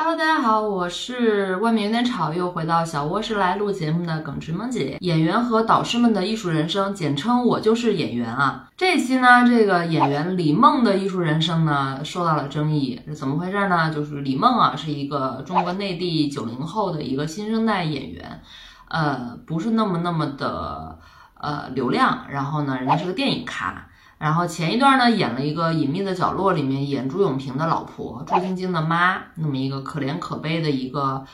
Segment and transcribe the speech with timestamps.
[0.00, 4.96] Hello，大家好，我是外面有点吵，又回到小卧室来录节目的耿直萌姐。
[5.00, 8.68] 演员和导师们的艺术人生，简称我就是演员啊。
[8.76, 13.92] 这期呢，这个演员李梦的艺术人生呢，受到了争议，是怎么回事呢？
[13.92, 18.40] 就是李梦啊，是一个中国内地九零后的一个新生代演员，
[18.86, 20.96] 呃，不是那么那么的
[21.40, 23.88] 呃流量，然后呢，人家是个电影咖。
[24.18, 31.24] 然后前一段呢，演了一个《隐秘的角落》里面演朱永平的老婆朱晶晶的妈，那么一个可怜可悲的一个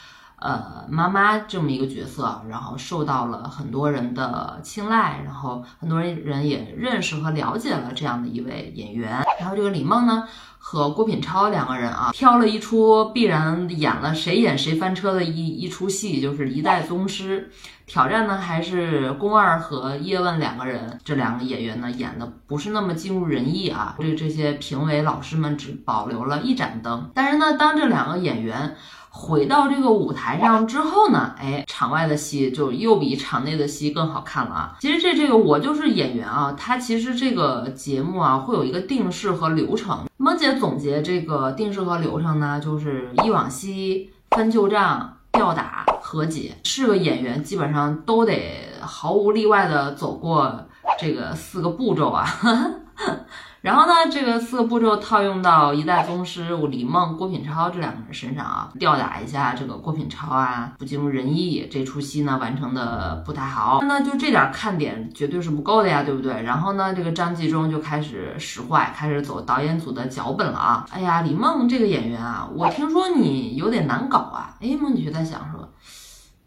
[0.45, 9.25] 呃妈妈这么一个角色，然后受到了很多人的青睐，然后很多人也认识和了解了这样的一位演员。
[9.40, 10.29] 然后这个李梦呢。
[10.66, 17.50] 和郭品超两个人啊，挑了一出必然演了谁演谁翻车的一一出戏，就是一代宗师。
[17.85, 23.94] 挑战呢还是宫二和叶问两个人，这两个演员呢演的不是那么尽如人意啊。
[23.99, 27.11] 对这些评委老师们只保留了一盏灯。
[27.14, 28.74] 但是呢，当这两个演员。
[29.17, 34.77] 回到这个舞台上之后呢，哎，场外的戏就又比场内的戏更好看了啊！
[34.80, 40.00] 其实这这个我就是演员啊，他其实这个节目啊会有一个定式和流程。
[40.16, 46.56] 萌姐总结这个定式和流程呢，就是忆往昔、翻旧账、吊打、和解。
[46.64, 50.66] 是个演员基本上都得毫无例外的走过
[50.98, 52.27] 这个四个步骤啊。
[53.64, 66.42] 然后呢，这个四个步骤套用到一代宗师李梦、郭品超这两个人身上啊，吊打一下这个郭品超啊，不尽如人意，这出戏呢完成的不太好，那就这点看点绝对是不够的呀，对不对？
[66.42, 70.86] 然后呢，这个张纪中就开始使坏，开始走导演组的脚本了啊！
[70.92, 74.54] 哎呀，李梦这个演员啊，我听说你有点难搞啊！
[74.60, 75.66] 哎，梦姐就在想说，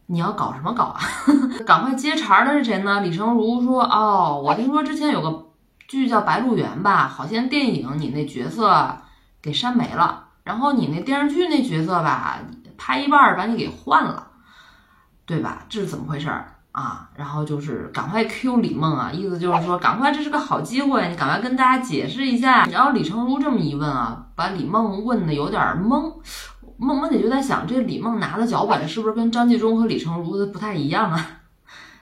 [0.06, 1.00] 你要搞什么搞啊？
[1.66, 3.02] 赶快接茬的是谁呢？
[3.02, 5.47] 李成儒说，哦，我听说之前有个。
[5.88, 8.98] 剧叫《白鹿原》吧，好像电影你那角色
[9.42, 12.40] 给删没了，然后你那电视剧那角色吧，
[12.78, 14.28] 拍一半把你给换了，
[15.26, 15.64] 对吧？
[15.70, 17.10] 这是怎么回事儿啊？
[17.16, 22.66] 然后就是赶快 Q 李梦啊，意思就是说赶快这是个好机会，你赶快跟大家解释一下。
[22.66, 26.14] 然后李成儒这么一问啊，把李梦问的有点懵，
[26.78, 31.26] 梦梦姐就在想，这李梦拿的脚本是不是跟张纪中和李成儒的不太一样啊？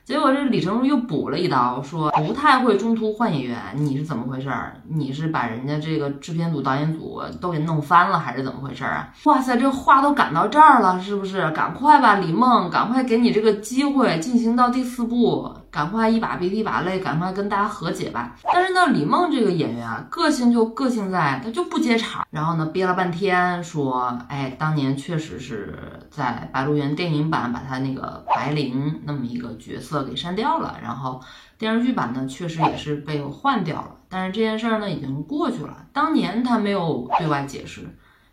[0.06, 4.80] 结果这李成儒又补了一刀，说不太会中途换演员，你是怎么回事儿？
[4.88, 9.10] 你是把人家这个制片组、导演组都给弄翻了，还是怎么回事儿啊？
[9.24, 11.50] 哇塞，这话都赶到这儿了，是不是？
[11.50, 15.52] 赶快吧，李梦，赶快给你这个机会，进行到第四部。
[15.76, 18.34] 赶快一把鼻涕一把泪，赶快跟大家和解吧。
[18.54, 22.26] 但是呢，李梦这个演员啊，个性就个性在，他就不接茬。
[22.32, 25.78] 然后呢，憋了半天说，哎，当年确实是
[26.10, 31.22] 在《白鹿原》电影版把他那个白灵那么一个角色给删掉了，然后
[31.58, 33.98] 电视剧版呢，确实也是被换掉了。
[34.08, 35.88] 但是这件事儿呢，已经过去了。
[35.92, 37.82] 当年他没有对外解释，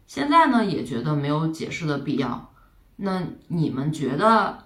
[0.06, 2.50] 现在呢，也觉得没有解释的必要。
[2.94, 4.58] 那你们觉得？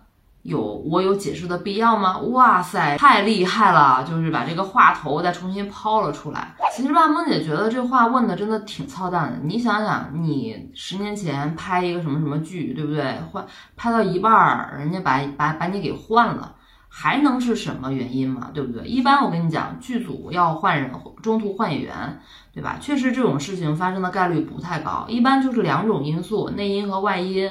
[0.47, 2.19] 有我有解释的必要吗？
[2.19, 4.05] 哇塞，太厉害了！
[4.09, 6.55] 就是把这个话头再重新抛了出来。
[6.73, 9.39] 其实吧，梦姐觉得这话问的真的挺操蛋的。
[9.43, 13.19] 你想想，你十年前拍一个什么什么剧，对不对？
[13.33, 13.45] 换
[13.77, 16.55] 拍到一半儿，人家把把把你给换了，
[16.89, 18.51] 还能是什么原因嘛？
[18.55, 18.87] 对不对？
[18.87, 20.93] 一般我跟你讲，剧组要换人，
[21.23, 22.21] 中途换演员，
[22.55, 22.77] 对吧？
[22.81, 27.51] 确实这种事情发生的概率不太高，一般就是两种因素，内因和外因。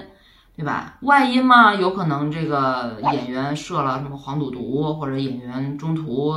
[0.57, 0.97] 对吧？
[1.01, 6.33] 外因嘛，有可能这个演员设了什么黄赌毒，或者演员中途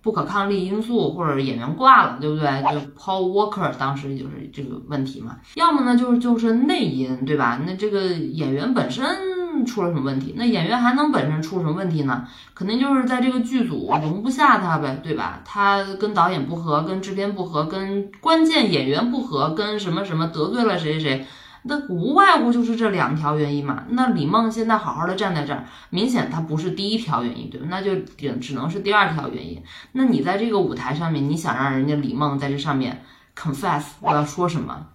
[0.00, 2.46] 不可抗力因素，或者演员挂了，对不对？
[2.62, 5.38] 就 Paul Walker 当时就是这个问题嘛。
[5.54, 7.60] 要么呢，就是就是内因，对吧？
[7.66, 10.34] 那这个演员本身出了什么问题？
[10.36, 12.28] 那演员还能本身出什么问题呢？
[12.54, 15.40] 肯定就是在这个剧组容不下他呗，对吧？
[15.44, 21.26] 他跟导演不和，跟制片不和，跟关键演员不和，跟什么什么得罪了谁谁谁。
[21.66, 23.84] 那无外乎就是这两条原因嘛。
[23.88, 27.66] 那李梦现在好好的站在这儿，明显她不是第一条原因，对吧？
[27.70, 29.62] 那就只只能是第二条原因。
[29.92, 33.02] 那你在这个舞台上面，你想让人家李梦在这上面
[33.34, 34.86] confess，我要说什么？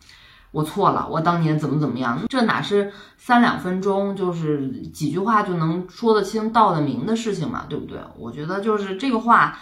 [0.51, 2.19] 我错了，我当年怎么怎么样？
[2.29, 7.99] 这哪是三两分钟，就是几句话就能说得清道得明的事情嘛，对不对？
[8.17, 9.57] 我觉得就是这个话。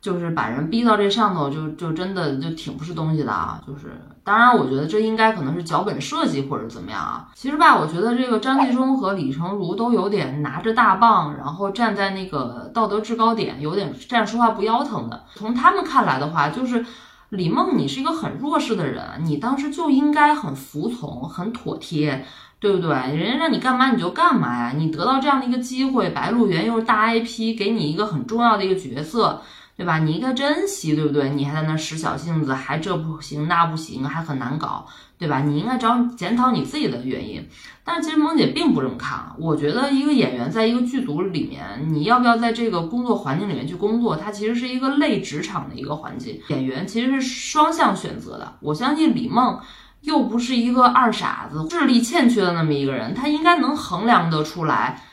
[0.00, 3.60] 就是把人逼到这上头，就就真的就挺不是东西的啊！
[3.66, 7.28] 就是，当然，我觉得这应该可能是脚本设计或者怎么样啊。
[7.34, 15.24] 其实吧，我觉得这个张纪中和李成儒都有点拿着大棒，然后站在那个道德制高点，有点站着说话不腰疼的。
[15.34, 16.86] 从他们看来的话，就是
[17.30, 22.24] 李梦，你是一个很弱势的人，你当时就应该很服从、很妥帖，
[22.60, 22.90] 对不对？
[22.90, 24.72] 人家让你干嘛你就干嘛呀！
[24.76, 29.42] 你得到这样的一个机会，《白鹿原》又是大 IP，给你一个很重要的一个角色。
[29.78, 30.00] 对吧？
[30.00, 31.30] 你应该珍惜，对不对？
[31.30, 34.84] 你还在那使小性子，还这不行那不行，还很难搞，
[35.16, 35.38] 对吧？
[35.38, 37.48] 你应该找检讨你自己的原因。
[37.84, 41.64] 但是其实萌姐并不这么看，我觉得一个演员在一个剧组里面，
[41.94, 46.40] 你要不要在这个工作环境里面去工作，它其实是一个类职场的一个环境。
[46.48, 48.54] 演员其实是双向选择的。
[48.58, 49.60] 我相信李梦
[50.00, 55.04] 又不是一个二傻子，智力欠缺的那么一个人，他应该能衡量得出来。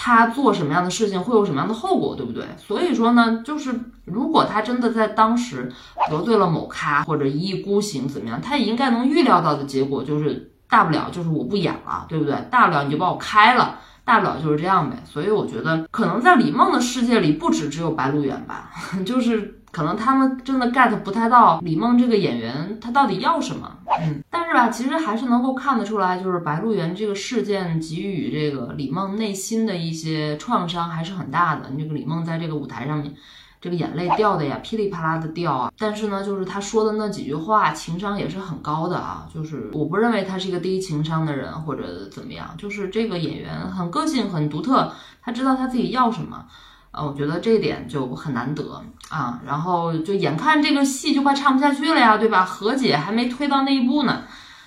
[0.00, 2.44] 他做什么样的事情会有什么样的后果，对不对？
[2.56, 3.74] 所以说呢，就是
[4.04, 5.72] 如果他真的在当时
[6.08, 12.46] 得罪了某咖或者一意孤行怎么样，他也应该能预料到的结果就是大不了就是我不演了，对不对？
[12.48, 15.02] 大不了你就把我开了，大不了就是这样呗。
[15.04, 18.70] 所以我觉得可能在李梦的世界里，不止只有白鹿原吧，
[19.04, 19.57] 就是。
[19.70, 23.70] 可能他们真的 get 不太到李梦这个演员他到底要什么，
[24.00, 31.70] 嗯，但是吧，其实还是能够看得出来，就是白鹿原这个事件给予这个李梦内心的一些创伤还是很大的。
[31.78, 33.14] 这个李梦在这个舞台上面，
[33.60, 35.72] 这个眼泪掉的呀，噼里啪啦的掉啊。
[35.78, 39.28] 但是呢，就是他说的那几句话，情商也是很高的啊。
[39.32, 44.90] 就是我不认为他是一个低情商的人或者怎么样，就是这个演员很个性很独特，
[45.22, 46.46] 他知道他自己要什么。
[46.90, 49.40] 呃，我觉得这一点就很难得啊。
[49.46, 52.44] 然后就眼看这个戏就快唱不下去了呀，对吧？
[52.44, 54.22] 和解还没推到那一步呢。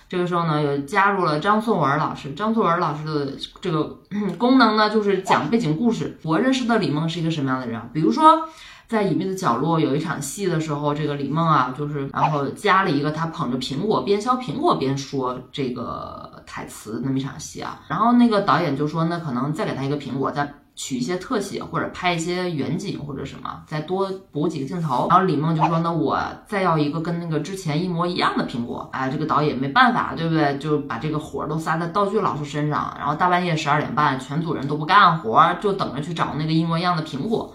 [0.07, 2.33] 这个时候呢，又加入了张颂文老师。
[2.33, 3.31] 张颂文老师的
[3.62, 3.97] 这个
[4.38, 6.19] 功能呢，就是讲背景故事。
[6.23, 7.81] 我认识的李梦是一个什么样的人？
[7.94, 8.45] 比如说，
[8.89, 17.79] 在隐秘的角落有一场戏的时候，这个李梦啊，就是然后加了一个他捧着苹果边削苹果边说这个台词那么一场戏啊。
[17.88, 20.53] 然后那个导演就说，那可能再给他一个苹果，再。
[20.83, 25.06] 取一些特写，或者拍一些远景，或者什么，再多补几个镜头。
[25.12, 30.57] 然后李梦就说：“那我再要一个跟那个之前一模一样的苹果。”哎，这个导演没办法，对不对？
[30.57, 32.95] 就把这个活儿都撒在道具老师身上。
[32.98, 37.54] 然后大半夜十二点半，全组人都不干活，就等着去找那个一模一样的苹果。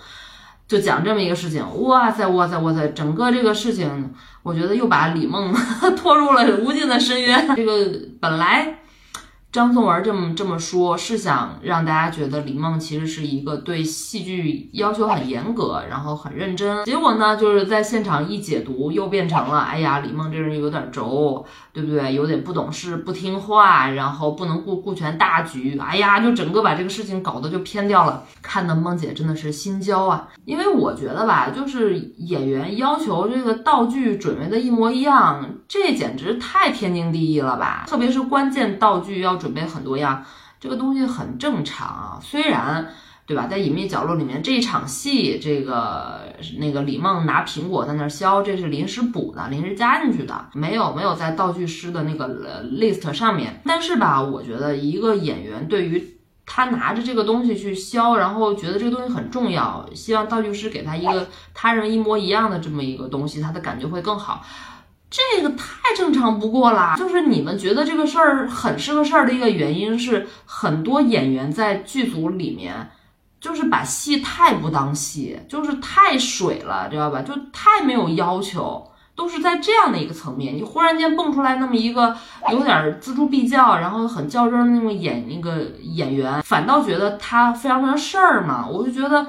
[0.68, 1.64] 就讲这么一个事情。
[1.82, 2.86] 哇塞，哇塞，哇塞！
[2.90, 4.14] 整个这个事情，
[4.44, 5.52] 我觉得又把李梦
[5.98, 7.56] 拖入了无尽的深渊。
[7.56, 7.90] 这个
[8.20, 8.78] 本来。
[9.56, 16.84] 张颂文这么这么说，是想让大家觉得李梦其实是一个对戏剧要求很严格，然后很认真。
[16.84, 22.14] 结果呢，就是在现场一解读，又变成了，哎呀，李梦这人有点轴，对不对？
[22.14, 25.78] 有点不懂事、不听话，然后不能顾顾全大局。
[25.78, 28.24] 哎呀，就整个把这个事情搞得就偏掉了。
[28.42, 37.86] 看的梦姐真的是心焦啊，因为我觉得吧，就是演员要求这个道具准备的一模一样，这简直太天经地义了吧？
[37.88, 39.45] 特别是关键道具要准。
[39.46, 40.24] 准备很多样，
[40.58, 42.18] 这个东西很正常啊。
[42.20, 42.92] 虽然，
[43.26, 46.20] 对吧，在隐秘角落里面这一场戏，这个
[46.58, 53.62] 那个李梦拿苹果在那削，这是临时补的，临时加进去的，没有没有在道具师的那个 list 上面。
[53.64, 64.44] 但是吧，我觉得一个演员对于他拿着这个东西去削，然后觉得这个东西很重要，希望道具师给他一个他人一模一样的这么一个东西，他的感觉会更好。
[65.08, 72.90] 这个太正常不过啦，就是你们觉得这个事儿很是个事儿的一个原因是，很多演员在剧组里面
[73.40, 77.22] 就是把戏太不当戏，就是太水了，知道吧？
[77.22, 80.56] 就太没有要求，都是在这样的一个层面。
[80.56, 82.16] 你忽然间蹦出来那么一个
[82.50, 89.24] 有点锱铢必较，然后很较真的那种演那个演员，反倒觉得他非常非常事儿嘛，我就觉得。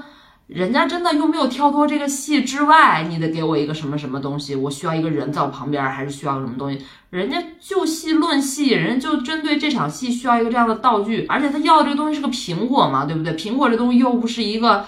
[0.48, 4.56] 人家真的又没有跳脱这个戏之外，你得给我一个什么什么东西？
[4.56, 6.82] 我需要一个人在我旁边，还是需要什么东西？
[7.10, 13.36] 人家就戏论戏，人家就针对这场戏需要一个这样的道具，而且他要的这个东西是个苹果嘛，对不对？
[13.36, 14.86] 苹果这东西又不是一个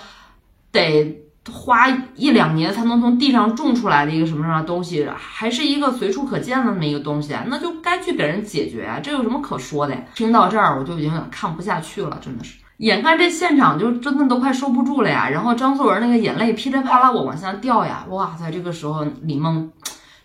[0.71, 9.01] 得花一两年才能从地上种出来的一个什么什么东西，还是一个随处可见的那么一个东西，那就该去给人解决啊！
[9.03, 10.01] 这有什么可说的呀？
[10.15, 12.58] 听到这儿，我就已经看不下去了，真的是。
[12.79, 18.49] 眼看这现场就真的都快收不住了呀，然后张颂文那个眼泪噼里啪啦我往下掉呀，哇塞！
[18.49, 19.69] 这个时候李梦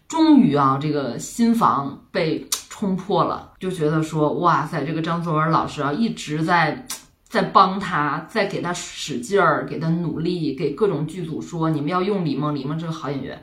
[0.07, 6.87] 终于啊，这个心房被冲破了，就觉得说哇塞，这个张颂文老师啊一直在
[7.29, 13.43] 在帮他，在给他使劲儿，给他努力，给各种剧组说你们要用李梦，李梦这个好演员。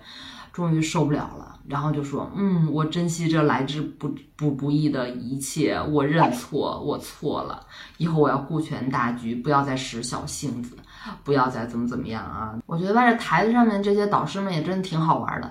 [0.54, 7.66] 终于受不了了，然后就说：“嗯，我珍惜这来之不不不易的一切，我认错，我错了，
[7.98, 10.76] 以后我要顾全大局，不要再使小性子，
[11.24, 15.50] 不要再怎么怎么样啊！”我觉得吧，这台子上面这些导师们也真的挺好玩的，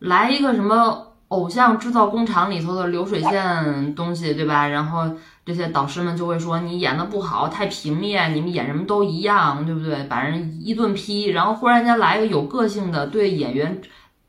[0.00, 4.68] 来一个什么偶像制造工厂里头的流水线东西，对吧？
[4.68, 5.10] 然后
[5.46, 13.80] 这些导师们就会说：“你演的不好，太平面，你们演什么都一样，对不对？”把人一顿批，然后忽然间来一个有个性的对演员。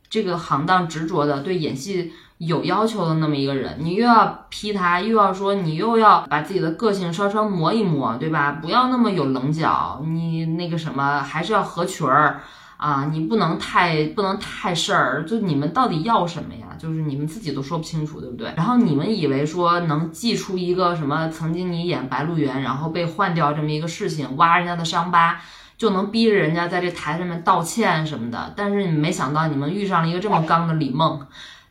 [0.10, 8.60] 这个行当执着的，对演戏有要求的那么一个人，你又要批他，又要说你又要把自己的个性稍稍磨一磨，对吧？
[8.62, 12.42] 不要那么有棱角，你那个什么还是要合群儿
[12.78, 16.68] 啊，你不能太不能太事儿，就你们到底要什么呀？
[16.78, 18.54] 就是你们自己都说不清楚，对不对？
[18.58, 25.40] 然后你们以为说能记出一个什么曾经你演白鹿原，然后被换掉这么一个事情，挖人家的伤疤。
[25.78, 31.20] 就能逼着人家在这台上面道歉什么的，但是你没想到你们遇上了一个这么刚的李梦，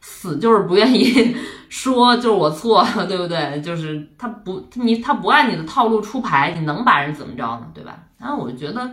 [0.01, 1.37] 死就是不愿意
[1.69, 3.61] 说就是我错了，对不对？
[3.61, 7.67] 就是他不你他不按你的套路出牌，你能把人怎么着呢？
[7.75, 7.99] 对吧？
[8.19, 8.91] 然后我觉得。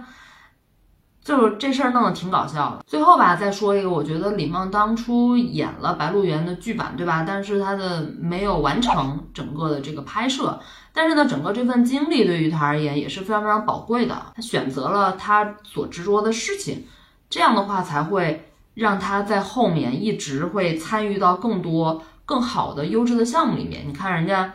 [1.23, 2.83] 就是这事儿弄得挺搞笑的。
[2.87, 7.23] 最后吧，再说一个，我觉得李梦当初演了《白鹿原》的剧版，对吧？
[7.27, 10.59] 但是他的没有完成整个的这个拍摄，
[10.93, 14.33] 但是呢，整个这份经历对于他而言也是非常非常宝贵的。
[14.35, 16.85] 他选择了他所执着的事情，
[17.29, 23.87] 这样的话才会让他在后面一直会参与到更多更好的优质的项目里面。
[23.87, 24.53] 你看人家。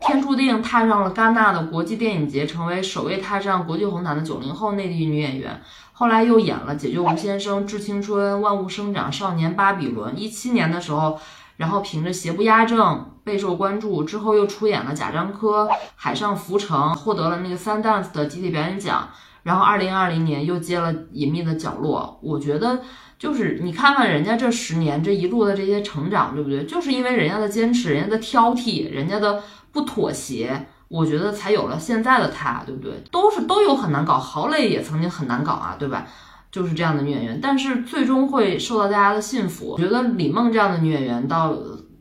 [0.00, 5.60] 天注定踏上了戛纳的国际电影节，成为首位踏上国际红毯的九零后内地女演员。
[5.92, 10.14] 后来又演了《解救吴先生》《致青春》《万物生长》《少年巴比伦》。
[10.16, 11.18] 一七年的时候，
[11.58, 12.78] 然后凭着《邪不压正》
[13.22, 19.06] 备受关注，之后又出演了《贾樟柯》《海上浮城》，获得了那个 Sundance 的集体表演奖。
[19.42, 22.18] 然后二零二零年又接了《隐秘的角落》。
[22.26, 22.80] 我觉得
[23.18, 26.64] 就是你看看人家这十年这一路的这些成长，对不对？
[26.64, 29.42] 就是因为人家的坚持，人家的挑剔，人家的。
[29.70, 32.90] 不妥协，我觉得才有了现在的他，对不对？
[33.12, 36.06] 都是都有很难搞，郝蕾也曾经很难搞啊，对吧？
[36.50, 39.72] 就是这样的女演员，但是最终会受到大家的信服。
[39.72, 41.54] 我觉得李梦这样的女演员到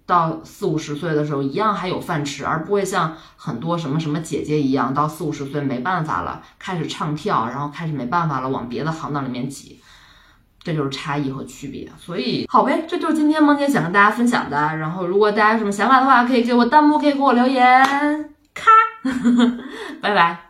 [0.06, 9.82] 到四五十岁的时候，一样还有饭吃，而不会像很多什么什么姐姐一样，到四五十岁没办法了，开始唱跳，然后开始没办法了，往别的行当里面挤。
[10.60, 14.58] 这就是差异和区别，所以好呗，这就是今天萌姐想跟大家分享的。
[14.76, 17.86] 然后，如果大家有什么想法的话，可以给我弹幕，可以给我留言。
[18.54, 18.70] 咔，
[20.02, 20.47] 拜拜。